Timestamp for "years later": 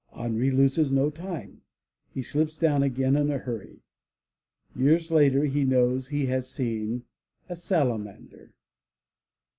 4.75-5.43